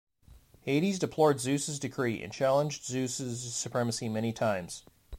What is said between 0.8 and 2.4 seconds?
deplored Zeus' decree, and